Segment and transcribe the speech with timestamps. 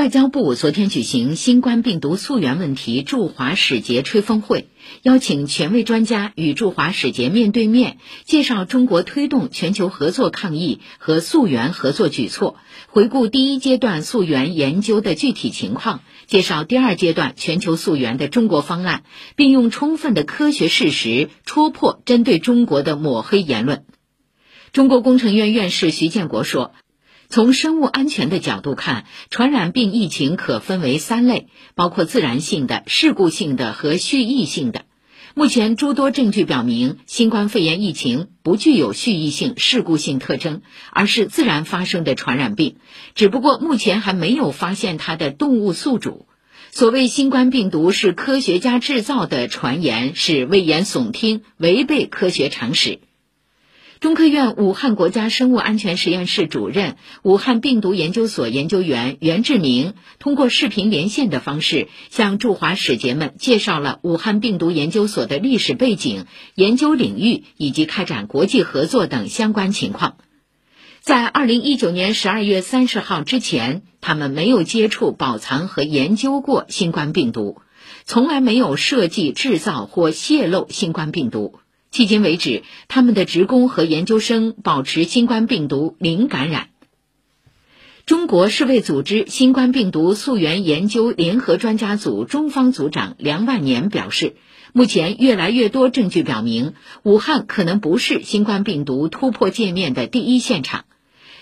[0.00, 4.70] 外交部昨天举行新冠病毒溯源问题驻华使节吹风会，
[5.02, 12.56] 邀请权威专家与驻华使节面对面介绍中国推动全球合作抗疫和溯源合作举措，
[12.88, 19.02] 回顾第一阶段溯源研究的具体情况，介绍第二阶段全球溯源的中国方案，
[19.36, 23.84] 并用充分的科学事实戳破针对中国的抹黑言论。
[24.72, 26.72] 中国工程院院士徐建国说。
[27.30, 31.46] 从生物安全的角度看，传染病疫情可分为三类，
[31.76, 34.84] 包括自然性的、事故性的和蓄意性的。
[35.34, 42.78] 目前诸多证据表明，新冠肺炎疫情不具有蓄意性、事故性特征，而是自然发生的传染病，
[43.14, 46.26] 只不过目前还没有发现它的动物宿主。
[46.72, 52.98] 所谓新冠病毒是科学家制造的传言是危言耸听，违背科学常识。
[54.00, 70.16] 中科院武汉国家生物安全实验室主任、武汉病毒研究所研究员袁志明通过视频连线的方式，向驻华使节们介绍了武汉病毒研究所的历史背景、研究领域以及开展国际合作等相关情况。
[71.00, 77.60] 在二零一九年十二月三十号之前，他们没有接触、保藏和研究过新冠病毒，
[78.06, 81.56] 从来没有设计、制造或泄露新冠病毒。
[81.92, 86.68] 迄今为止，他们的职工和研究生保持新冠病毒零感染。
[88.06, 94.36] 中国世卫组织新冠病毒溯源研究联合专家组中方组长梁万年表示，
[94.72, 100.84] 目前越来越多证据表明，武汉可能不是新冠病毒突破界面的第一现场。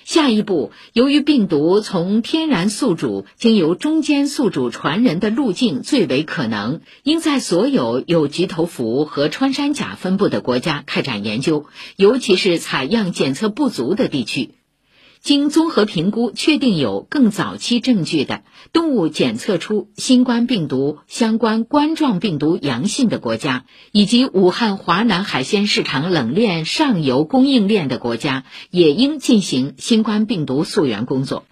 [0.08, 14.54] 下一步，由于病毒从天然宿主经由中间宿主传人的路径最为可能，应在所有有菊头蝠和穿山甲分布的国家开展研究，尤其是采样检测不足的地区。
[15.20, 31.44] 经综合评估，确定有更早期证据的动物检测出新冠病毒相关冠状病毒阳性的国家，以及武汉华南海鲜市场冷链上游供应链的国家，也应进行新冠病毒溯源工作。